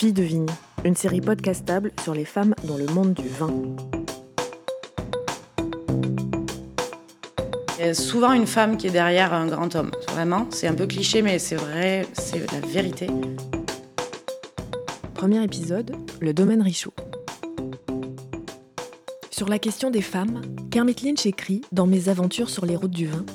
Fille 0.00 0.14
de 0.14 0.22
vigne, 0.22 0.46
une 0.86 0.96
série 0.96 1.20
podcastable 1.20 1.92
sur 2.02 2.14
les 2.14 2.24
femmes 2.24 2.54
dans 2.64 2.78
le 2.78 2.86
monde 2.86 3.12
du 3.12 3.28
vin. 3.28 3.52
Il 7.78 7.84
y 7.84 7.88
a 7.90 7.92
souvent 7.92 8.32
une 8.32 8.46
femme 8.46 8.78
qui 8.78 8.86
est 8.86 8.92
derrière 8.92 9.34
un 9.34 9.46
grand 9.46 9.76
homme. 9.76 9.90
Vraiment, 10.08 10.46
c'est 10.48 10.68
un 10.68 10.72
peu 10.72 10.86
cliché, 10.86 11.20
mais 11.20 11.38
c'est 11.38 11.56
vrai, 11.56 12.06
c'est 12.14 12.50
la 12.50 12.60
vérité. 12.60 13.08
Premier 15.12 15.44
épisode, 15.44 15.94
le 16.22 16.32
domaine 16.32 16.62
Richaud. 16.62 16.94
Sur 19.30 19.50
la 19.50 19.58
question 19.58 19.90
des 19.90 20.00
femmes, 20.00 20.40
Kermit 20.70 20.96
Lynch 21.04 21.26
écrit 21.26 21.60
dans 21.72 21.86
Mes 21.86 22.08
aventures 22.08 22.48
sur 22.48 22.64
les 22.64 22.76
routes 22.76 22.90
du 22.90 23.06
vin 23.06 23.26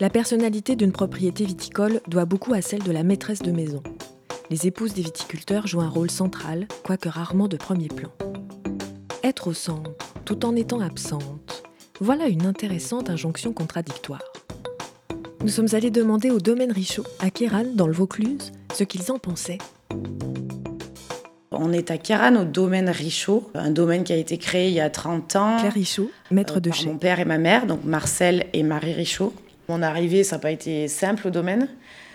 La 0.00 0.08
personnalité 0.08 0.74
d'une 0.74 0.92
propriété 0.92 1.44
viticole 1.44 2.00
doit 2.08 2.24
beaucoup 2.24 2.54
à 2.54 2.62
celle 2.62 2.82
de 2.82 2.92
la 2.92 3.02
maîtresse 3.02 3.42
de 3.42 3.52
maison. 3.52 3.82
Les 4.52 4.66
épouses 4.66 4.92
des 4.92 5.00
viticulteurs 5.00 5.66
jouent 5.66 5.80
un 5.80 5.88
rôle 5.88 6.10
central, 6.10 6.68
quoique 6.84 7.08
rarement 7.08 7.48
de 7.48 7.56
premier 7.56 7.88
plan. 7.88 8.10
Être 9.24 9.48
au 9.48 9.54
centre, 9.54 9.92
tout 10.26 10.44
en 10.44 10.54
étant 10.56 10.80
absente, 10.80 11.62
voilà 12.00 12.26
une 12.26 12.44
intéressante 12.44 13.08
injonction 13.08 13.54
contradictoire. 13.54 14.20
Nous 15.40 15.48
sommes 15.48 15.68
allés 15.72 15.90
demander 15.90 16.28
au 16.28 16.38
domaine 16.38 16.70
Richaud, 16.70 17.04
à 17.18 17.30
Kéran, 17.30 17.64
dans 17.74 17.86
le 17.86 17.94
Vaucluse, 17.94 18.52
ce 18.74 18.84
qu'ils 18.84 19.10
en 19.10 19.18
pensaient. 19.18 19.56
On 21.50 21.72
est 21.72 21.90
à 21.90 21.96
Kéran, 21.96 22.36
au 22.36 22.44
domaine 22.44 22.90
Richaud, 22.90 23.50
un 23.54 23.70
domaine 23.70 24.04
qui 24.04 24.12
a 24.12 24.16
été 24.16 24.36
créé 24.36 24.68
il 24.68 24.74
y 24.74 24.80
a 24.80 24.90
30 24.90 25.34
ans. 25.36 25.56
Claire 25.60 25.72
Richaud, 25.72 26.10
maître 26.30 26.58
euh, 26.58 26.60
de 26.60 26.70
chez. 26.70 26.88
Mon 26.88 26.98
père 26.98 27.20
et 27.20 27.24
ma 27.24 27.38
mère, 27.38 27.64
donc 27.64 27.84
Marcel 27.84 28.44
et 28.52 28.62
Marie 28.64 28.92
Richaud. 28.92 29.32
Mon 29.68 29.82
arrivée, 29.82 30.24
ça 30.24 30.36
n'a 30.36 30.40
pas 30.40 30.50
été 30.50 30.88
simple 30.88 31.28
au 31.28 31.30
domaine. 31.30 31.68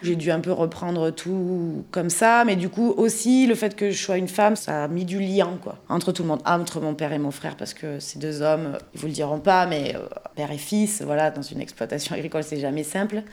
J'ai 0.03 0.15
dû 0.15 0.29
un 0.29 0.39
peu 0.41 0.51
reprendre 0.51 1.09
tout 1.09 1.83
comme 1.89 2.11
ça, 2.11 2.43
mais 2.45 2.55
du 2.55 2.69
coup 2.69 2.93
aussi 2.97 3.47
le 3.47 3.55
fait 3.55 3.75
que 3.75 3.89
je 3.89 3.97
sois 3.97 4.17
une 4.17 4.27
femme, 4.27 4.55
ça 4.55 4.83
a 4.83 4.87
mis 4.87 5.05
du 5.05 5.19
lien 5.19 5.57
quoi 5.63 5.79
entre 5.89 6.11
tout 6.11 6.21
le 6.21 6.27
monde, 6.27 6.41
entre 6.45 6.79
mon 6.81 6.93
père 6.93 7.13
et 7.13 7.17
mon 7.17 7.31
frère 7.31 7.55
parce 7.55 7.73
que 7.73 7.99
ces 7.99 8.19
deux 8.19 8.43
hommes, 8.43 8.77
ils 8.93 8.99
vous 8.99 9.07
le 9.07 9.13
diront 9.13 9.39
pas, 9.39 9.65
mais 9.65 9.95
euh, 9.95 10.07
père 10.35 10.51
et 10.51 10.57
fils, 10.59 11.01
voilà, 11.01 11.31
dans 11.31 11.41
une 11.41 11.61
exploitation 11.61 12.13
agricole, 12.17 12.43
c'est 12.43 12.59
jamais 12.59 12.83
simple. 12.83 13.23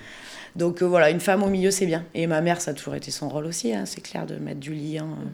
Donc 0.56 0.80
euh, 0.80 0.86
voilà, 0.86 1.10
une 1.10 1.20
femme 1.20 1.42
au 1.42 1.48
milieu, 1.48 1.70
c'est 1.70 1.86
bien. 1.86 2.04
Et 2.14 2.26
ma 2.26 2.40
mère, 2.40 2.60
ça 2.62 2.70
a 2.70 2.74
toujours 2.74 2.94
été 2.94 3.10
son 3.10 3.28
rôle 3.28 3.44
aussi, 3.44 3.74
hein, 3.74 3.84
c'est 3.84 4.00
clair 4.00 4.24
de 4.24 4.36
mettre 4.36 4.60
du 4.60 4.72
lien. 4.72 5.04
euh, 5.04 5.28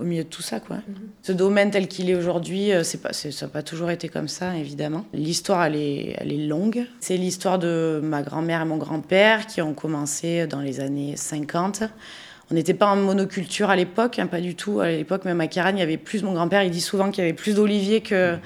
au 0.00 0.04
milieu 0.04 0.24
de 0.24 0.28
tout 0.28 0.42
ça. 0.42 0.60
Quoi. 0.60 0.78
Ce 1.22 1.32
domaine 1.32 1.70
tel 1.70 1.86
qu'il 1.88 2.08
est 2.10 2.14
aujourd'hui, 2.14 2.72
euh, 2.72 2.82
c'est 2.82 2.98
pas, 3.02 3.12
c'est- 3.12 3.30
ça 3.30 3.46
n'a 3.46 3.52
pas 3.52 3.62
toujours 3.62 3.90
été 3.90 4.08
comme 4.08 4.28
ça, 4.28 4.56
évidemment. 4.56 5.04
L'histoire, 5.12 5.64
elle 5.64 5.76
est, 5.76 6.14
elle 6.18 6.32
est 6.32 6.46
longue. 6.46 6.86
C'est 7.00 7.16
l'histoire 7.16 7.58
de 7.58 8.00
ma 8.02 8.22
grand-mère 8.22 8.62
et 8.62 8.64
mon 8.64 8.78
grand-père 8.78 9.46
qui 9.46 9.60
ont 9.62 9.74
commencé 9.74 10.46
dans 10.46 10.60
les 10.60 10.80
années 10.80 11.14
50. 11.16 11.82
On 12.50 12.54
n'était 12.54 12.74
pas 12.74 12.86
en 12.88 12.96
monoculture 12.96 13.70
à 13.70 13.76
l'époque, 13.76 14.18
hein, 14.18 14.26
pas 14.26 14.40
du 14.40 14.56
tout. 14.56 14.80
À 14.80 14.88
l'époque, 14.90 15.24
même 15.24 15.40
à 15.40 15.46
Kéran, 15.46 15.70
il 15.70 15.78
y 15.78 15.82
avait 15.82 15.96
plus. 15.98 16.22
Mon 16.24 16.32
grand-père, 16.32 16.64
il 16.64 16.70
dit 16.72 16.80
souvent 16.80 17.10
qu'il 17.12 17.22
y 17.22 17.26
avait 17.26 17.36
plus 17.36 17.54
d'oliviers 17.54 18.00
que, 18.00 18.36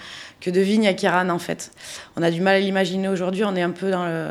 que 0.43 0.51
de 0.51 0.61
vignes 0.61 0.87
à 0.89 0.93
Kéran, 0.93 1.31
en 1.31 1.39
fait. 1.39 1.71
On 2.17 2.23
a 2.23 2.31
du 2.31 2.43
mal 2.43 2.57
à 2.57 2.61
l'imaginer 2.61 3.09
aujourd'hui. 3.09 3.45
On 3.45 3.57
est 3.57 3.63
un 3.63 3.71
peu 3.71 3.91
dans 3.91 4.05
le- 4.05 4.29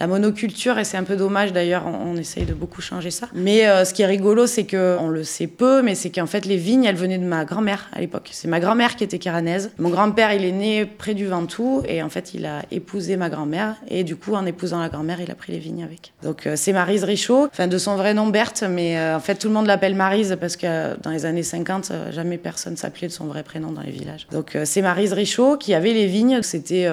la 0.00 0.06
monoculture 0.06 0.78
et 0.78 0.84
c'est 0.84 0.96
un 0.96 1.04
peu 1.04 1.16
dommage 1.16 1.52
d'ailleurs. 1.52 1.84
On, 1.86 2.16
essaye 2.16 2.44
de 2.44 2.54
beaucoup 2.54 2.80
changer 2.80 3.10
ça. 3.10 3.28
Mais 3.34 3.66
euh, 3.66 3.84
ce 3.84 3.92
qui 3.92 4.00
est 4.00 4.06
rigolo, 4.06 4.46
c'est 4.46 4.64
que 4.64 4.96
on 5.00 5.08
le 5.08 5.22
sait 5.22 5.46
peu, 5.46 5.82
mais 5.82 5.94
c'est 5.94 6.10
qu'en 6.10 6.26
fait 6.26 6.46
les 6.46 6.56
vignes, 6.56 6.84
elles 6.84 6.96
venaient 6.96 7.18
de 7.18 7.26
ma 7.26 7.44
grand-mère 7.44 7.90
à 7.92 8.00
l'époque. 8.00 8.30
C'est 8.32 8.48
ma 8.48 8.58
grand-mère 8.58 8.96
qui 8.96 9.04
était 9.04 9.18
caranaise. 9.18 9.70
Mon 9.78 9.90
grand-père, 9.90 10.32
il 10.32 10.44
est 10.44 10.52
né 10.52 10.86
près 10.86 11.14
du 11.14 11.26
Ventoux 11.26 11.82
et 11.86 12.02
en 12.02 12.08
fait 12.08 12.34
il 12.34 12.46
a 12.46 12.62
épousé 12.70 13.16
ma 13.16 13.28
grand-mère 13.28 13.76
et 13.88 14.04
du 14.04 14.16
coup 14.16 14.34
en 14.34 14.46
épousant 14.46 14.80
la 14.80 14.88
grand-mère, 14.88 15.20
il 15.20 15.30
a 15.30 15.34
pris 15.34 15.52
les 15.52 15.58
vignes 15.58 15.84
avec. 15.84 16.12
Donc 16.22 16.46
euh, 16.46 16.54
c'est 16.56 16.72
Marise 16.72 17.04
Richaud, 17.04 17.48
enfin 17.50 17.66
de 17.66 17.78
son 17.78 17.96
vrai 17.96 18.14
nom 18.14 18.28
Berthe, 18.28 18.64
mais 18.68 18.98
euh, 18.98 19.16
en 19.16 19.20
fait 19.20 19.36
tout 19.36 19.48
le 19.48 19.54
monde 19.54 19.66
l'appelle 19.66 19.94
Marise 19.94 20.36
parce 20.40 20.56
que 20.56 20.98
dans 21.02 21.10
les 21.10 21.26
années 21.26 21.42
50, 21.42 21.90
euh, 21.90 22.12
jamais 22.12 22.38
personne 22.38 22.76
s'appelait 22.76 23.08
de 23.08 23.12
son 23.12 23.26
vrai 23.26 23.42
prénom 23.42 23.72
dans 23.72 23.82
les 23.82 23.90
villages. 23.90 24.26
Donc 24.32 24.56
c'est 24.64 24.82
Marise 24.82 25.12
Richaud 25.12 25.56
qui 25.56 25.74
avait 25.74 25.92
les 25.92 26.06
vignes. 26.06 26.40
C'était 26.42 26.88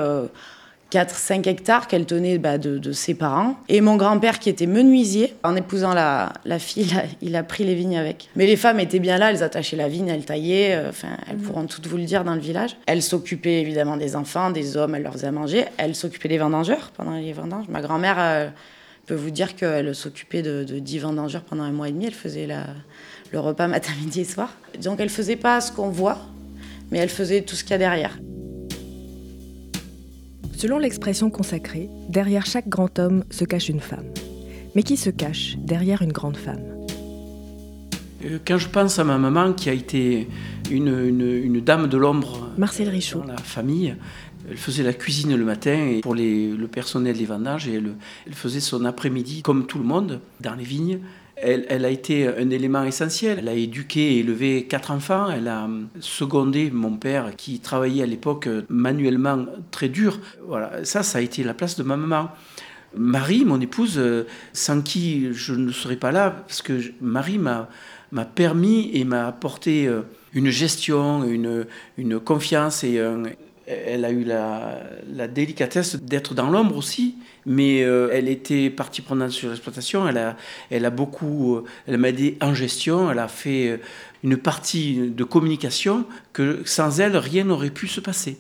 4-5 0.94 1.50
hectares 1.50 1.88
qu'elle 1.88 2.06
tenait 2.06 2.38
bah, 2.38 2.60
de, 2.60 2.78
de 2.78 2.92
ses 2.92 3.16
parents. 3.16 3.56
Et 3.68 3.82
mon 3.82 3.96
grand-père, 3.96 4.38
qui 4.38 4.50
était 4.50 4.68
menuisier, 4.68 5.34
en 5.44 5.56
épousant 5.56 5.94
la, 5.94 6.34
la 6.46 6.60
fille, 6.60 6.84
il 6.84 6.98
a, 6.98 7.04
il 7.22 7.36
a 7.36 7.44
pris 7.44 7.64
les 7.64 7.74
vignes 7.74 7.98
avec. 7.98 8.30
Mais 8.36 8.46
les 8.46 8.56
femmes 8.56 8.80
étaient 8.80 9.00
bien 9.00 9.18
là, 9.18 9.32
elles 9.32 9.42
attachaient 9.42 9.76
la 9.76 9.88
vigne, 9.88 10.10
elles 10.10 10.26
taillaient, 10.26 10.76
euh, 10.76 10.90
enfin, 10.90 11.18
elles 11.30 11.38
pourront 11.38 11.66
toutes 11.66 11.88
vous 11.88 11.98
le 11.98 12.04
dire 12.04 12.24
dans 12.24 12.36
le 12.36 12.42
village. 12.42 12.78
Elles 12.86 13.02
s'occupaient 13.02 13.62
évidemment 13.62 13.98
des 13.98 14.16
enfants, 14.16 14.52
des 14.52 14.78
hommes, 14.78 14.94
elles 14.94 15.04
leur 15.04 15.14
faisaient 15.14 15.28
à 15.28 15.32
manger. 15.32 15.66
Elles 15.78 15.96
s'occupaient 15.96 16.30
des 16.30 16.38
vendangeurs 16.38 16.92
pendant 16.96 17.16
les 17.16 17.34
vendanges. 17.34 17.68
Ma 17.70 17.82
grand-mère 17.82 18.18
euh, 18.20 18.50
peut 19.08 19.16
vous 19.16 19.32
dire 19.32 19.56
qu'elle 19.56 19.96
s'occupait 19.96 20.44
de, 20.44 20.64
de 20.64 20.78
10 20.78 21.00
vendangeurs 21.00 21.42
pendant 21.42 21.64
un 21.64 21.72
mois 21.72 21.90
et 21.90 21.92
demi. 21.92 22.06
Elle 22.06 22.14
faisait 22.14 22.46
la, 22.46 22.66
le 23.32 23.40
repas 23.40 23.68
matin, 23.68 23.92
midi 24.00 24.22
et 24.22 24.26
soir. 24.26 24.54
Donc 24.80 25.00
elle 25.00 25.10
faisait 25.10 25.38
pas 25.38 25.60
ce 25.60 25.72
qu'on 25.72 25.90
voit, 25.90 26.20
mais 26.92 27.00
elle 27.00 27.10
faisait 27.10 27.42
tout 27.42 27.56
ce 27.56 27.64
qu'il 27.64 27.72
y 27.72 27.76
a 27.76 27.80
derrière. 27.80 28.18
Selon 30.64 30.78
l'expression 30.78 31.30
consacrée, 31.30 31.90
derrière 32.08 32.46
chaque 32.46 32.70
grand 32.70 32.98
homme 32.98 33.26
se 33.30 33.44
cache 33.44 33.68
une 33.68 33.82
femme. 33.82 34.06
Mais 34.76 34.84
qui 34.84 34.96
se 34.96 35.10
cache 35.10 35.58
derrière 35.58 36.02
une 36.02 36.14
grande 36.14 36.38
femme? 36.38 36.62
Euh, 38.24 38.40
Quand 38.48 38.58
je 38.58 38.70
pense 38.70 38.98
à 38.98 39.04
ma 39.04 39.18
maman 39.18 39.52
qui 39.52 39.68
a 39.70 39.74
été 39.74 40.30
une, 40.72 40.88
une- 40.88 41.44
une 41.44 41.60
dame 41.60 41.90
de 41.90 41.98
l'ombre 41.98 42.48
Marcel 42.58 42.88
Richaud. 42.88 43.20
dans 43.20 43.34
la 43.34 43.38
famille, 43.40 43.94
elle 44.50 44.56
faisait 44.56 44.84
la 44.84 44.94
cuisine 44.94 45.36
le 45.36 45.44
matin 45.44 45.76
et 45.86 46.00
pour 46.00 46.16
les- 46.16 46.52
le 46.52 46.68
personnel 46.70 47.18
des 47.18 47.26
vendages 47.26 47.68
et 47.68 47.74
elle, 47.74 47.96
elle 48.26 48.34
faisait 48.34 48.62
son 48.62 48.86
après-midi 48.86 49.42
comme 49.42 49.68
tout 49.68 49.80
le 49.80 49.84
monde 49.84 50.22
dans 50.40 50.56
les 50.56 50.64
vignes. 50.64 51.00
Elle, 51.36 51.86
a 51.86 51.90
été 51.90 52.28
un 52.28 52.50
élément 52.52 52.84
essentiel. 52.84 53.40
Elle 53.40 53.50
a 53.50 53.54
éduqué 53.54 54.16
et 54.16 54.20
élevé 54.20 54.66
quatre 54.66 54.92
enfants. 54.92 55.30
Elle 55.30 55.48
a 55.48 55.68
secondé 56.00 56.70
mon 56.72 56.96
père 56.96 57.36
qui 57.36 57.60
travaillait 57.60 58.04
à 58.04 58.06
l'époque 58.06 58.48
euh, 58.48 58.62
manuellement 58.70 59.46
très 59.72 59.90
dur. 59.90 60.20
Voilà, 60.48 60.86
ça, 60.86 61.04
ça 61.04 61.18
a 61.18 61.22
été 61.22 61.44
la 61.44 61.54
place 61.54 61.76
de 61.76 61.84
ma 61.84 61.98
maman. 61.98 62.30
Marie, 62.96 63.44
mon 63.46 63.60
épouse, 63.60 63.96
euh, 63.98 64.28
sans 64.54 64.82
qui 64.82 65.34
je 65.34 65.54
ne 65.54 65.72
serais 65.72 65.96
pas 65.96 66.12
là, 66.12 66.30
parce 66.48 66.62
que 66.62 66.80
Marie 67.02 67.40
m'a 67.40 67.70
m'a 68.12 68.26
permis 68.26 68.92
et 68.94 69.06
m'a 69.06 69.26
apporté 69.26 69.88
euh, 69.88 70.04
une 70.34 70.52
gestion, 70.52 71.24
une, 71.24 71.66
une 71.98 72.20
confiance 72.20 72.84
et 72.84 73.00
un- 73.00 73.24
elle 73.68 74.04
a 74.04 74.12
eu 74.12 74.24
la, 74.24 75.28
délicatesse 75.28 75.96
d'être 75.96 76.34
dans 76.34 76.50
l'ombre 76.50 76.76
aussi, 76.76 77.16
mais 77.46 77.84
euh, 77.84 78.10
elle 78.12 78.28
était 78.28 78.70
partie 78.70 79.02
prenante 79.02 79.32
sur 79.32 79.50
l'exploitation. 79.50 80.08
Elle 80.08 80.18
a, 80.18 80.38
elle 80.70 80.86
a 80.86 80.90
beaucoup, 80.90 81.56
euh, 81.56 81.64
elle 81.88 81.98
m'a 81.98 82.10
aidé 82.10 82.38
en 82.42 82.54
gestion. 82.54 83.10
Elle 83.10 83.20
a 83.20 83.28
fait 83.28 83.70
euh, 83.70 83.78
une 84.24 84.38
partie 84.38 85.10
de 85.10 85.24
communication 85.24 86.06
que 86.34 86.62
sans 86.66 87.00
elle 87.00 87.16
rien 87.16 87.46
n'aurait 87.46 87.70
pu 87.70 87.88
se 87.88 88.00
passer. 88.00 88.38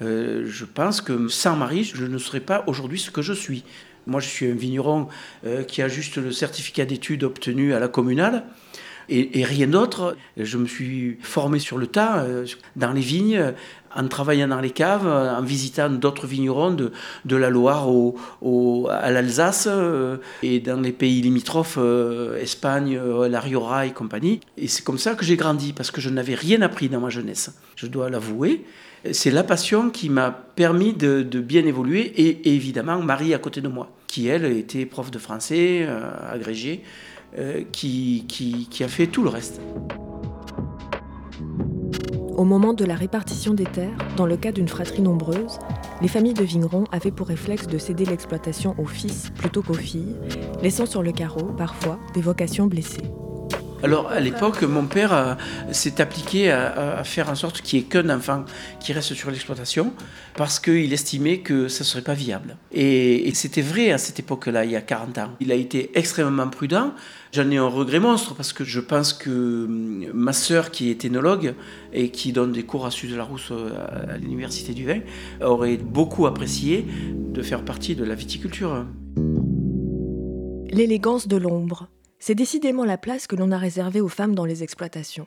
Je 0.00 0.64
pense 0.64 1.00
que 1.00 1.28
sans 1.28 1.54
Marie, 1.54 1.84
je 1.84 2.04
ne 2.06 2.18
serais 2.18 2.40
pas 2.40 2.64
aujourd'hui 2.66 2.98
ce 2.98 3.12
que 3.12 3.22
je 3.22 3.32
suis. 3.32 3.62
Moi, 4.08 4.18
je 4.18 4.26
suis 4.26 4.50
un 4.50 4.54
vigneron 4.54 5.06
qui 5.68 5.80
a 5.80 5.86
juste 5.86 6.16
le 6.16 6.32
certificat 6.32 6.84
d'études 6.84 7.22
obtenu 7.22 7.72
à 7.72 7.78
la 7.78 7.86
communale 7.86 8.42
et, 9.12 9.44
rien 9.44 9.66
d'autre. 9.66 10.16
Je 10.36 10.58
me 10.58 10.66
suis 10.66 11.18
formé 11.20 11.58
sur 11.58 11.78
le 11.78 11.86
tas, 11.86 12.22
euh, 12.22 12.46
dans 12.76 12.92
les 12.92 13.00
vignes, 13.00 13.52
en 13.94 14.08
travaillant 14.08 14.48
dans 14.48 14.60
les 14.60 14.70
caves, 14.70 15.06
en 15.06 15.42
visitant 15.42 15.90
d'autres 15.90 16.26
vignerons 16.26 16.72
de, 16.72 16.92
de 17.24 17.36
la 17.36 17.50
Loire 17.50 17.88
au, 17.88 18.88
à 18.90 19.10
l'Alsace 19.10 19.68
euh, 19.70 20.16
et 20.42 20.60
dans 20.60 20.80
les 20.80 20.92
pays 20.92 21.20
limitrophes, 21.20 21.78
euh, 21.78 22.40
Espagne, 22.40 22.96
euh, 22.96 23.28
la 23.28 23.40
Rioja 23.40 23.86
et 23.86 23.92
compagnie. 23.92 24.40
Et 24.56 24.68
c'est 24.68 24.84
comme 24.84 24.98
ça 24.98 25.14
que 25.14 25.24
j'ai 25.24 25.36
grandi, 25.36 25.72
parce 25.72 25.90
que 25.90 26.00
je 26.00 26.10
n'avais 26.10 26.34
rien 26.34 26.62
appris 26.62 26.88
dans 26.88 27.00
ma 27.00 27.10
jeunesse, 27.10 27.54
je 27.76 27.86
dois 27.86 28.10
l'avouer. 28.10 28.64
C'est 29.10 29.32
la 29.32 29.42
passion 29.42 29.90
qui 29.90 30.08
m'a 30.08 30.30
permis 30.30 30.92
de, 30.92 31.22
bien 31.40 31.66
évoluer 31.66 32.00
et, 32.00 32.48
et 32.48 32.54
évidemment 32.54 33.02
Marie 33.02 33.34
à 33.34 33.38
côté 33.38 33.60
de 33.60 33.66
moi, 33.66 33.90
qui 34.06 34.28
elle 34.28 34.44
était 34.44 34.86
prof 34.86 35.10
de 35.10 35.18
français, 35.18 35.88
agrégée, 36.30 36.84
qui, 37.72 38.24
qui, 38.28 38.68
qui 38.68 38.84
a 38.84 38.88
fait 38.88 39.06
tout 39.06 39.22
le 39.22 39.28
reste. 39.28 39.60
Au 42.36 42.44
moment 42.44 42.72
de 42.72 42.84
la 42.84 42.96
répartition 42.96 43.54
des 43.54 43.64
terres, 43.64 43.96
dans 44.16 44.26
le 44.26 44.36
cas 44.36 44.52
d'une 44.52 44.66
fratrie 44.66 45.02
nombreuse, 45.02 45.58
les 46.00 46.08
familles 46.08 46.34
de 46.34 46.42
vignerons 46.42 46.84
avaient 46.90 47.12
pour 47.12 47.28
réflexe 47.28 47.66
de 47.68 47.78
céder 47.78 48.04
l'exploitation 48.04 48.74
aux 48.78 48.86
fils 48.86 49.30
plutôt 49.36 49.62
qu'aux 49.62 49.74
filles, 49.74 50.16
laissant 50.62 50.86
sur 50.86 51.02
le 51.02 51.12
carreau, 51.12 51.52
parfois, 51.56 52.00
des 52.14 52.20
vocations 52.20 52.66
blessées. 52.66 53.12
Alors 53.82 54.08
à 54.10 54.20
l'époque, 54.20 54.62
mon 54.62 54.86
père 54.86 55.12
euh, 55.12 55.34
s'est 55.72 56.00
appliqué 56.00 56.52
à, 56.52 57.02
faire 57.02 57.28
en 57.28 57.34
sorte 57.34 57.62
qu'il 57.62 57.80
n'y 57.80 57.84
ait 57.84 57.88
qu'un 57.88 58.08
enfant 58.10 58.44
qui 58.78 58.92
reste 58.92 59.14
sur 59.14 59.30
l'exploitation 59.30 59.92
parce 60.36 60.60
qu'il 60.60 60.92
estimait 60.92 61.38
que 61.38 61.66
ça 61.66 61.82
ne 61.82 61.86
serait 61.86 62.02
pas 62.02 62.14
viable. 62.14 62.56
Et, 62.70 63.30
c'était 63.34 63.62
vrai 63.62 63.90
à 63.90 63.98
cette 63.98 64.20
époque-là, 64.20 64.64
il 64.64 64.70
y 64.70 64.76
a 64.76 64.80
40 64.80 65.18
ans. 65.18 65.30
Il 65.40 65.50
a 65.50 65.54
été 65.56 65.90
extrêmement 65.94 66.48
prudent. 66.48 66.92
J'en 67.32 67.50
ai 67.50 67.56
un 67.56 67.66
regret 67.66 67.98
monstre 67.98 68.34
parce 68.34 68.52
que 68.52 68.62
je 68.62 68.78
pense 68.78 69.12
que 69.12 69.30
hum, 69.64 70.06
ma 70.14 70.32
sœur, 70.32 70.70
qui 70.70 70.90
est 70.90 71.04
énologue 71.04 71.54
et 71.92 72.10
qui 72.10 72.32
donne 72.32 72.52
des 72.52 72.62
cours 72.62 72.86
à 72.86 72.90
Sud 72.92 73.10
de 73.10 73.16
la 73.16 73.24
Rousse 73.24 73.50
euh, 73.50 74.14
à 74.14 74.16
l'Université 74.16 74.74
du 74.74 74.86
Vin, 74.86 75.00
aurait 75.40 75.76
beaucoup 75.76 76.26
apprécié 76.26 76.86
de 77.32 77.42
faire 77.42 77.64
partie 77.64 77.96
de 77.96 78.04
la 78.04 78.14
viticulture. 78.14 78.86
L'élégance 80.70 81.26
de 81.26 81.36
l'ombre, 81.36 81.88
C'est 82.24 82.36
décidément 82.36 82.84
la 82.84 82.98
place 82.98 83.26
que 83.26 83.34
l'on 83.34 83.50
a 83.50 83.58
réservée 83.58 84.00
aux 84.00 84.06
femmes 84.06 84.36
dans 84.36 84.44
les 84.44 84.62
exploitations. 84.62 85.26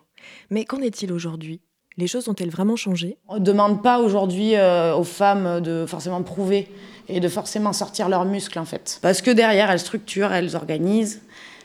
Mais 0.50 0.64
qu'en 0.64 0.80
est-il 0.80 1.12
aujourd'hui? 1.12 1.60
Les 1.98 2.08
choses 2.08 2.30
ont-elles 2.30 2.50
vraiment 2.50 2.78
changé? 2.78 3.18
On 3.28 3.36
ne 3.36 3.44
demande 3.44 3.84
pas 3.84 4.00
aujourd'hui 4.00 4.56
euh, 4.56 4.96
aux 4.96 5.04
femmes 5.04 5.60
de 5.60 5.86
forcément 5.86 6.24
prouver 6.24 6.70
et 7.10 7.20
de 7.20 7.28
forcément 7.28 7.74
sortir 7.74 8.08
leurs 8.08 8.24
muscles 8.24 8.58
en 8.60 8.64
fait. 8.64 9.00
Parce 9.02 9.22
que 9.22 9.30
derrière, 9.30 9.70
elles 9.70 9.82
structurent, 9.82 10.32
elles 10.32 10.56
organisent. 10.56 11.22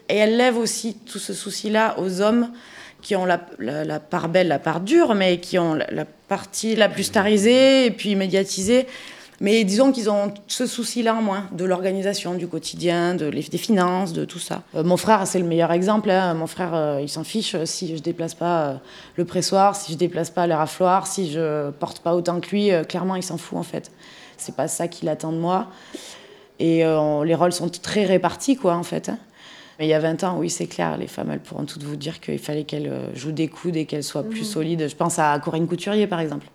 Et 0.08 0.16
elles 0.16 0.36
lèvent 0.36 0.58
aussi 0.58 0.96
tout 0.96 1.20
ce 1.20 1.32
souci-là 1.32 1.94
aux 2.00 2.20
hommes 2.20 2.50
qui 3.00 3.14
ont 3.14 3.24
la, 3.24 3.38
part 4.00 4.30
belle, 4.30 4.48
la 4.48 4.58
part 4.58 4.80
dure, 4.80 5.14
mais 5.14 5.38
qui 5.38 5.60
ont 5.60 5.74
la, 5.74 6.06
partie 6.26 6.74
la 6.74 6.88
plus 6.88 7.04
starisée 7.04 7.86
et 7.86 7.92
puis 7.92 8.16
médiatisée. 8.16 8.88
Mais 9.42 9.64
disons 9.64 9.90
qu'ils 9.90 10.10
ont 10.10 10.34
ce 10.48 10.66
souci-là 10.66 11.14
en 11.14 11.22
moins, 11.22 11.46
de 11.52 11.64
l'organisation 11.64 12.34
du 12.34 12.46
quotidien, 12.46 13.14
de, 13.14 13.30
des 13.30 13.58
finances, 13.58 14.12
de 14.12 14.26
tout 14.26 14.38
ça. 14.38 14.62
Euh, 14.74 14.84
mon 14.84 14.98
frère, 14.98 15.26
c'est 15.26 15.38
le 15.38 15.46
meilleur 15.46 15.72
exemple. 15.72 16.10
Hein. 16.10 16.34
Mon 16.34 16.46
frère, 16.46 16.74
euh, 16.74 17.00
il 17.00 17.08
s'en 17.08 17.24
fiche 17.24 17.56
si 17.64 17.96
je 17.96 18.02
déplace 18.02 18.34
pas 18.34 18.60
euh, 18.60 18.74
le 19.16 19.24
pressoir, 19.24 19.76
si 19.76 19.92
je 19.92 19.96
déplace 19.96 20.28
pas 20.28 20.46
le 20.46 20.54
rafloir, 20.54 21.06
si 21.06 21.32
je 21.32 21.70
porte 21.70 22.00
pas 22.00 22.14
autant 22.14 22.40
que 22.40 22.50
lui. 22.50 22.70
clairement, 22.86 23.16
il 23.16 23.22
s'en 23.22 23.38
fout 23.38 23.58
en 23.58 23.62
fait. 23.62 23.90
C'est 24.36 24.54
pas 24.54 24.68
ça 24.68 24.88
qu'il 24.88 25.08
attend 25.08 25.32
de 25.32 25.38
moi. 25.38 25.68
Et 26.58 26.84
les 27.24 27.34
rôles 27.34 27.52
sont 27.52 27.70
très 27.70 28.04
répartis, 28.04 28.56
quoi, 28.56 28.74
en 28.74 28.82
fait. 28.82 29.08
Hein. 29.08 29.18
Mais 29.80 29.86
il 29.86 29.88
y 29.88 29.94
a 29.94 29.98
20 29.98 30.24
ans, 30.24 30.36
oui, 30.36 30.50
c'est 30.50 30.66
clair, 30.66 30.98
les 30.98 31.06
femmes, 31.06 31.30
elles 31.30 31.40
pourront 31.40 31.64
toutes 31.64 31.84
vous 31.84 31.96
dire 31.96 32.20
qu'il 32.20 32.38
fallait 32.38 32.64
qu'elles 32.64 32.88
euh, 32.88 33.14
jouent 33.14 33.32
des 33.32 33.48
coudes 33.48 33.76
et 33.76 33.86
qu'elles 33.86 34.04
soient 34.04 34.22
plus 34.22 34.40
mhm. 34.40 34.44
solides. 34.44 34.88
Je 34.90 34.94
pense 34.94 35.18
à 35.18 35.38
Corinne 35.38 35.66
Couturier, 35.66 36.06
par 36.06 36.20
exemple, 36.20 36.48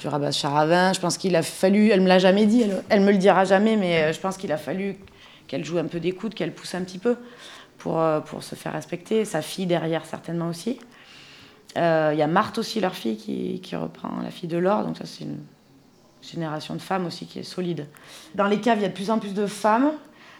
du 0.00 0.08
Rabat 0.08 0.32
Charavin. 0.32 0.92
Je 0.92 0.98
pense 0.98 1.16
qu'il 1.16 1.36
a 1.36 1.44
fallu, 1.44 1.90
elle 1.90 2.00
me 2.00 2.08
l'a 2.08 2.18
jamais 2.18 2.44
dit, 2.44 2.62
elle, 2.62 2.82
elle, 2.88 3.02
me 3.02 3.12
le 3.12 3.18
dira 3.18 3.44
jamais, 3.44 3.76
mais 3.76 4.02
euh, 4.02 4.12
je 4.12 4.18
pense 4.18 4.36
qu'il 4.36 4.50
a 4.50 4.56
fallu 4.56 4.96
qu'elle 5.46 5.64
joue 5.64 5.78
un 5.78 5.84
peu 5.84 6.00
des 6.00 6.10
coudes, 6.10 6.34
qu'elle 6.34 6.52
pousse 6.52 6.74
un 6.74 6.82
petit 6.82 6.98
peu 6.98 7.14
pour, 7.78 8.00
euh, 8.00 8.18
pour 8.18 8.42
se 8.42 8.56
faire 8.56 8.72
respecter. 8.72 9.24
Sa 9.24 9.42
fille 9.42 9.66
derrière, 9.66 10.04
certainement 10.04 10.48
aussi. 10.48 10.80
Il 11.76 11.80
y 11.80 12.22
a 12.22 12.26
Marthe 12.26 12.58
aussi, 12.58 12.80
leur 12.80 12.96
fille, 12.96 13.16
qui, 13.16 13.60
qui 13.60 13.76
reprend 13.76 14.10
la 14.24 14.32
fille 14.32 14.48
de 14.48 14.58
Laure. 14.58 14.84
Donc 14.84 14.98
ça, 14.98 15.06
c'est 15.06 15.22
une 15.22 15.38
génération 16.20 16.74
de 16.74 16.80
femmes 16.80 17.06
aussi 17.06 17.26
qui 17.26 17.38
est 17.38 17.44
solide. 17.44 17.86
Dans 18.34 18.48
les 18.48 18.60
caves, 18.60 18.78
il 18.78 18.82
y 18.82 18.86
a 18.86 18.88
de 18.88 18.94
plus 18.94 19.10
en 19.12 19.20
plus 19.20 19.34
de 19.34 19.46
femmes. 19.46 19.92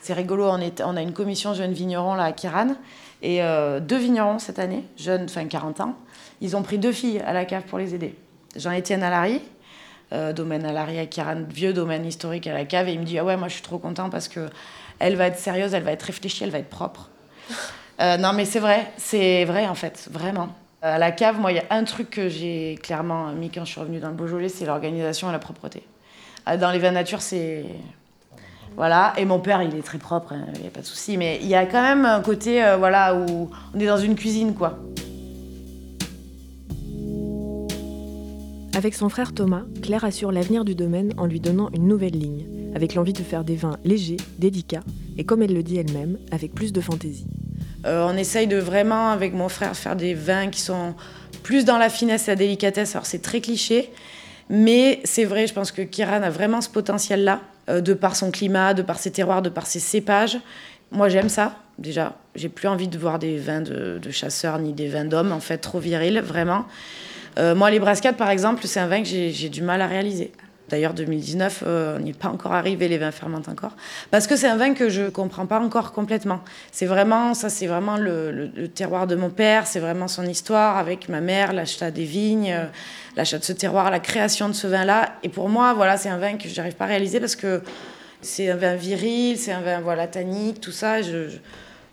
C'est 0.02 0.14
rigolo, 0.14 0.48
on, 0.48 0.96
a 0.96 1.00
une 1.00 1.12
commission 1.12 1.54
jeunes 1.54 1.72
vignerons 1.72 2.14
là, 2.14 2.24
à 2.24 2.32
Kiran, 2.32 2.74
et 3.22 3.40
euh, 3.40 3.78
deux 3.78 3.98
vignerons 3.98 4.40
cette 4.40 4.58
année, 4.58 4.84
jeunes, 4.96 5.26
enfin 5.26 5.46
40 5.46 5.80
ans, 5.80 5.94
ils 6.40 6.56
ont 6.56 6.62
pris 6.62 6.78
deux 6.78 6.90
filles 6.90 7.20
à 7.20 7.32
la 7.32 7.44
cave 7.44 7.62
pour 7.62 7.78
les 7.78 7.94
aider. 7.94 8.16
Jean-Étienne 8.56 9.04
Alary, 9.04 9.40
euh, 10.12 10.32
domaine 10.32 10.66
Alary 10.66 10.98
à 10.98 11.06
Kiran, 11.06 11.44
vieux 11.48 11.72
domaine 11.72 12.04
historique 12.04 12.48
à 12.48 12.52
la 12.52 12.64
cave, 12.64 12.88
et 12.88 12.94
il 12.94 12.98
me 12.98 13.04
dit 13.04 13.16
Ah 13.16 13.24
ouais, 13.24 13.36
moi 13.36 13.46
je 13.46 13.54
suis 13.54 13.62
trop 13.62 13.78
content 13.78 14.10
parce 14.10 14.26
que 14.26 14.50
elle 14.98 15.14
va 15.14 15.28
être 15.28 15.38
sérieuse, 15.38 15.72
elle 15.72 15.84
va 15.84 15.92
être 15.92 16.02
réfléchie, 16.02 16.42
elle 16.42 16.50
va 16.50 16.58
être 16.58 16.68
propre. 16.70 17.08
Euh, 18.00 18.16
non, 18.16 18.32
mais 18.32 18.44
c'est 18.44 18.58
vrai, 18.58 18.90
c'est 18.96 19.44
vrai 19.44 19.68
en 19.68 19.76
fait, 19.76 20.08
vraiment. 20.10 20.48
À 20.80 20.98
la 20.98 21.12
cave, 21.12 21.38
moi, 21.38 21.52
il 21.52 21.56
y 21.56 21.60
a 21.60 21.66
un 21.70 21.84
truc 21.84 22.10
que 22.10 22.28
j'ai 22.28 22.76
clairement 22.82 23.28
mis 23.28 23.50
quand 23.50 23.64
je 23.64 23.70
suis 23.70 23.80
revenue 23.80 24.00
dans 24.00 24.08
le 24.08 24.14
Beaujolais, 24.14 24.48
c'est 24.48 24.64
l'organisation 24.64 25.28
et 25.28 25.32
la 25.32 25.38
propreté. 25.38 25.84
Dans 26.58 26.72
les 26.72 26.80
vins 26.80 26.90
nature, 26.90 27.22
c'est 27.22 27.64
voilà, 28.76 29.12
et 29.16 29.24
mon 29.24 29.38
père, 29.38 29.62
il 29.62 29.74
est 29.76 29.82
très 29.82 29.98
propre, 29.98 30.32
hein, 30.32 30.46
il 30.54 30.62
n'y 30.62 30.66
a 30.66 30.70
pas 30.70 30.80
de 30.80 30.86
souci. 30.86 31.16
Mais 31.16 31.38
il 31.42 31.48
y 31.48 31.54
a 31.54 31.66
quand 31.66 31.82
même 31.82 32.04
un 32.04 32.20
côté, 32.20 32.64
euh, 32.64 32.76
voilà, 32.76 33.14
où 33.14 33.50
on 33.74 33.80
est 33.80 33.86
dans 33.86 33.98
une 33.98 34.14
cuisine, 34.14 34.54
quoi. 34.54 34.78
Avec 38.74 38.94
son 38.94 39.10
frère 39.10 39.34
Thomas, 39.34 39.62
Claire 39.82 40.04
assure 40.04 40.32
l'avenir 40.32 40.64
du 40.64 40.74
domaine 40.74 41.12
en 41.18 41.26
lui 41.26 41.40
donnant 41.40 41.68
une 41.74 41.86
nouvelle 41.86 42.18
ligne, 42.18 42.46
avec 42.74 42.94
l'envie 42.94 43.12
de 43.12 43.22
faire 43.22 43.44
des 43.44 43.54
vins 43.54 43.76
légers, 43.84 44.16
délicats, 44.38 44.82
et 45.18 45.24
comme 45.24 45.42
elle 45.42 45.52
le 45.52 45.62
dit 45.62 45.76
elle-même, 45.76 46.16
avec 46.30 46.54
plus 46.54 46.72
de 46.72 46.80
fantaisie. 46.80 47.26
Euh, 47.84 48.08
on 48.08 48.16
essaye 48.16 48.46
de 48.46 48.56
vraiment, 48.56 49.10
avec 49.10 49.34
mon 49.34 49.50
frère, 49.50 49.76
faire 49.76 49.94
des 49.94 50.14
vins 50.14 50.48
qui 50.48 50.60
sont 50.60 50.94
plus 51.42 51.66
dans 51.66 51.76
la 51.76 51.90
finesse 51.90 52.28
et 52.28 52.30
la 52.30 52.36
délicatesse. 52.36 52.94
Alors 52.94 53.04
c'est 53.04 53.20
très 53.20 53.40
cliché, 53.42 53.90
mais 54.48 55.00
c'est 55.04 55.24
vrai, 55.24 55.46
je 55.46 55.52
pense 55.52 55.70
que 55.70 55.82
Kiran 55.82 56.22
a 56.22 56.30
vraiment 56.30 56.60
ce 56.60 56.70
potentiel-là. 56.70 57.40
Euh, 57.68 57.80
de 57.80 57.94
par 57.94 58.16
son 58.16 58.32
climat, 58.32 58.74
de 58.74 58.82
par 58.82 58.98
ses 58.98 59.12
terroirs, 59.12 59.40
de 59.40 59.48
par 59.48 59.66
ses 59.66 59.78
cépages. 59.78 60.38
Moi, 60.90 61.08
j'aime 61.08 61.28
ça, 61.28 61.54
déjà. 61.78 62.14
J'ai 62.34 62.48
plus 62.48 62.66
envie 62.66 62.88
de 62.88 62.98
voir 62.98 63.20
des 63.20 63.36
vins 63.36 63.60
de, 63.60 64.00
chasseurs 64.10 64.58
ni 64.58 64.72
des 64.72 64.88
vins 64.88 65.04
d'hommes, 65.04 65.30
en 65.30 65.38
fait, 65.38 65.58
trop 65.58 65.78
virils, 65.78 66.20
vraiment. 66.20 66.64
Euh, 67.38 67.54
moi, 67.54 67.70
les 67.70 67.78
brascades, 67.78 68.16
par 68.16 68.30
exemple, 68.30 68.66
c'est 68.66 68.80
un 68.80 68.88
vin 68.88 69.02
que 69.02 69.08
j'ai 69.08 69.48
du 69.48 69.62
mal 69.62 69.80
à 69.80 69.86
réaliser. 69.86 70.32
D'ailleurs, 70.72 70.94
2019, 70.94 71.64
euh, 71.66 71.98
on 71.98 72.00
n'y 72.00 72.10
est 72.10 72.18
pas 72.18 72.30
encore 72.30 72.54
arrivé, 72.54 72.88
les 72.88 72.96
vins 72.96 73.10
fermentent 73.10 73.50
encore. 73.50 73.76
Parce 74.10 74.26
que 74.26 74.36
c'est 74.36 74.48
un 74.48 74.56
vin 74.56 74.72
que 74.72 74.88
je 74.88 75.02
ne 75.02 75.08
comprends 75.10 75.44
pas 75.44 75.60
encore 75.60 75.92
complètement. 75.92 76.40
C'est 76.70 76.86
vraiment, 76.86 77.34
ça, 77.34 77.50
c'est 77.50 77.66
vraiment 77.66 77.98
le, 77.98 78.50
terroir 78.74 79.06
de 79.06 79.14
mon 79.14 79.28
père, 79.28 79.66
c'est 79.66 79.80
vraiment 79.80 80.08
son 80.08 80.24
histoire 80.24 80.78
avec 80.78 81.10
ma 81.10 81.20
mère, 81.20 81.52
l'achat 81.52 81.90
des 81.90 82.04
vignes, 82.04 82.54
euh, 82.54 82.64
l'achat 83.18 83.38
de 83.38 83.44
ce 83.44 83.52
terroir, 83.52 83.90
la 83.90 84.00
création 84.00 84.48
de 84.48 84.54
ce 84.54 84.66
vin-là. 84.66 85.12
Et 85.22 85.28
pour 85.28 85.50
moi, 85.50 85.74
voilà, 85.74 85.98
c'est 85.98 86.08
un 86.08 86.16
vin 86.16 86.38
que 86.38 86.48
je 86.48 86.56
n'arrive 86.56 86.74
pas 86.74 86.84
à 86.84 86.88
réaliser 86.88 87.20
parce 87.20 87.36
que 87.36 87.60
c'est 88.22 88.48
un 88.48 88.56
vin 88.56 88.74
viril, 88.74 89.36
c'est 89.36 89.52
un 89.52 89.60
vin 89.60 89.80
voilà, 89.80 90.06
tannique, 90.06 90.62
tout 90.62 90.72
ça. 90.72 91.02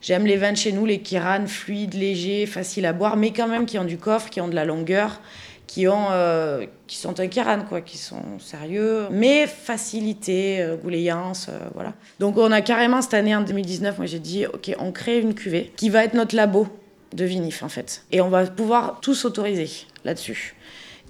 J'aime 0.02 0.26
les 0.26 0.38
vins 0.38 0.54
de 0.54 0.58
chez 0.58 0.72
nous, 0.72 0.86
les 0.86 1.02
Kiran, 1.02 1.48
fluides, 1.48 1.96
légers, 1.96 2.46
faciles 2.46 2.86
à 2.86 2.94
boire, 2.94 3.18
mais 3.18 3.34
quand 3.34 3.50
même 3.50 3.66
qui 3.66 3.78
ont 3.78 3.84
du 3.84 3.98
coffre, 3.98 4.30
qui 4.30 4.40
ont 4.40 4.48
de 4.48 4.56
la 4.56 4.64
longueur 4.64 5.20
qui, 5.70 5.88
ont, 5.88 6.08
euh, 6.10 6.66
qui 6.88 6.98
sont 6.98 7.20
un 7.20 7.28
Kiran, 7.28 7.60
quoi, 7.70 7.82
qui 7.82 8.00
sont 8.00 8.40
sérieux, 8.40 9.06
mais 9.12 9.46
facilité, 9.46 10.62
euh, 10.62 10.76
gouléance, 10.76 11.46
euh, 11.48 11.60
voilà. 11.76 11.94
Donc 12.20 12.40
on 12.40 12.52
a 12.52 12.62
carrément 12.62 13.04
cette 13.04 13.14
année, 13.14 13.36
en 13.36 13.42
2019, 13.42 13.98
moi 14.00 14.08
j'ai 14.08 14.18
dit, 14.18 14.48
ok, 14.48 14.76
on 14.80 14.92
crée 14.92 15.20
une 15.20 15.36
cuvée 15.36 15.72
qui 15.76 15.92
va 15.92 16.04
être 16.04 16.16
notre 16.16 16.36
labo 16.36 16.68
de 17.14 17.24
vinif, 17.24 17.62
en 17.62 17.70
fait. 17.70 18.04
Et 18.12 18.20
on 18.20 18.30
va 18.30 18.48
pouvoir 18.48 18.98
tout 19.00 19.14
s'autoriser 19.14 19.70
là-dessus. 20.06 20.56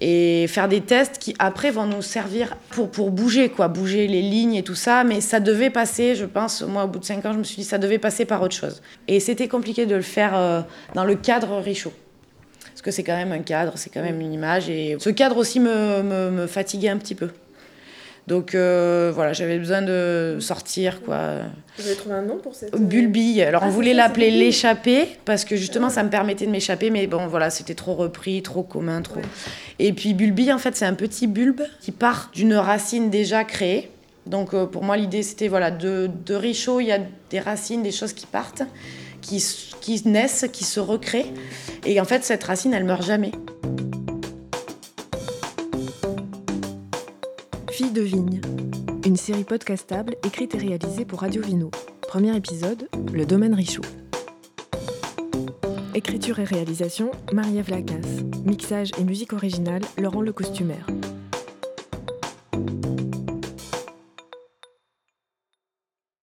Et 0.02 0.46
faire 0.46 0.68
des 0.68 0.82
tests 0.82 1.16
qui, 1.16 1.34
après, 1.38 1.70
vont 1.70 1.86
nous 1.86 2.02
servir 2.02 2.54
pour, 2.68 2.90
pour 2.90 3.10
bouger, 3.10 3.48
quoi, 3.48 3.68
bouger 3.68 4.08
les 4.08 4.20
lignes 4.20 4.56
et 4.56 4.62
tout 4.62 4.74
ça. 4.74 5.04
Mais 5.04 5.22
ça 5.22 5.40
devait 5.40 5.70
passer, 5.70 6.14
je 6.14 6.26
pense, 6.26 6.60
moi, 6.60 6.84
au 6.84 6.88
bout 6.88 6.98
de 6.98 7.04
cinq 7.06 7.24
ans, 7.24 7.32
je 7.32 7.38
me 7.38 7.44
suis 7.44 7.56
dit, 7.56 7.64
ça 7.64 7.78
devait 7.78 7.98
passer 7.98 8.26
par 8.26 8.42
autre 8.42 8.56
chose. 8.56 8.82
Et 9.08 9.20
c'était 9.20 9.48
compliqué 9.48 9.86
de 9.86 9.94
le 9.94 10.02
faire 10.02 10.66
dans 10.94 11.04
le 11.04 11.14
cadre 11.14 11.58
Richaud 11.58 11.92
parce 12.80 12.96
que 12.96 12.96
c'est 12.96 13.04
quand 13.04 13.16
même 13.16 13.32
un 13.32 13.40
cadre, 13.42 13.74
c'est 13.76 13.90
quand 13.90 14.00
même 14.00 14.22
une 14.22 14.32
image. 14.32 14.70
Et 14.70 14.96
ce 14.98 15.10
cadre 15.10 15.36
aussi 15.36 15.60
me, 15.60 16.02
me, 16.02 16.46
fatiguait 16.46 16.88
un 16.88 16.96
petit 16.96 17.14
peu. 17.14 17.28
Donc 18.26 18.54
euh, 18.54 19.12
voilà, 19.14 19.34
j'avais 19.34 19.58
besoin 19.58 19.82
de 19.82 20.38
sortir 20.40 21.02
quoi. 21.02 21.40
Vous 21.76 21.86
avez 21.86 21.94
trouvé 21.94 22.14
un 22.14 22.22
nom 22.22 22.38
pour 22.38 22.54
cette 22.54 22.74
Bulbille. 22.74 23.42
Alors 23.42 23.64
on 23.64 23.66
ah, 23.66 23.70
voulait 23.70 23.92
l'appeler 23.92 24.30
l'échappée 24.30 25.08
parce 25.26 25.44
que 25.44 25.56
justement 25.56 25.90
ça 25.90 26.02
me 26.02 26.08
permettait 26.08 26.46
de 26.46 26.50
m'échapper, 26.50 26.88
mais 26.88 27.06
bon 27.06 27.26
voilà, 27.26 27.50
c'était 27.50 27.74
trop 27.74 27.92
repris, 27.92 28.40
trop 28.40 28.62
commun, 28.62 29.02
trop. 29.02 29.20
Et 29.78 29.92
puis 29.92 30.14
Bulbille 30.14 30.50
en 30.50 30.58
fait 30.58 30.74
c'est 30.74 30.86
un 30.86 30.94
petit 30.94 31.26
bulbe 31.26 31.60
qui 31.82 31.92
part 31.92 32.30
d'une 32.32 32.54
racine 32.54 33.10
déjà 33.10 33.44
créée. 33.44 33.90
Donc 34.24 34.54
euh, 34.54 34.64
pour 34.64 34.84
moi 34.84 34.96
l'idée 34.96 35.22
c'était 35.22 35.48
voilà 35.48 35.70
de, 35.70 36.08
de 36.24 36.34
Richaud 36.34 36.80
il 36.80 36.86
y 36.86 36.92
a 36.92 37.00
des 37.28 37.40
racines, 37.40 37.82
des 37.82 37.92
choses 37.92 38.14
qui 38.14 38.24
partent 38.24 38.62
qui, 39.80 40.02
naissent, 40.06 40.46
qui 40.52 40.64
se 40.64 40.80
recréent. 40.80 41.32
Et 41.84 42.00
en 42.00 42.04
fait, 42.04 42.24
cette 42.24 42.44
racine, 42.44 42.74
elle 42.74 42.84
meurt 42.84 43.02
jamais. 43.02 43.32
Fille 47.70 47.92
de 47.92 48.02
vigne, 48.02 48.40
une 49.06 49.16
série 49.16 49.44
podcastable 49.44 50.16
écrite 50.24 50.54
et 50.54 50.58
réalisée 50.58 51.04
pour 51.04 51.20
Radio 51.20 51.42
Vino. 51.42 51.70
Premier 52.02 52.36
épisode, 52.36 52.88
le 53.12 53.24
domaine 53.24 53.54
Richaud. 53.54 53.82
Écriture 55.94 56.38
et 56.40 56.44
réalisation, 56.44 57.10
Marie-Ève 57.32 57.70
Lacasse. 57.70 58.24
Mixage 58.44 58.90
et 58.98 59.04
musique 59.04 59.32
originale, 59.32 59.82
Laurent 59.98 60.22
Le 60.22 60.32
Costumaire. 60.32 60.86